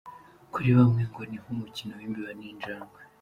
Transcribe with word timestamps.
Kuri 0.53 0.69
bamwe 0.77 1.01
ngo 1.09 1.21
ni 1.29 1.37
nk’umukino 1.41 1.91
w’imbeba 1.99 2.31
n’injangwe. 2.39 2.99